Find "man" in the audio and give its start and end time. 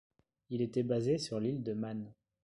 1.75-2.11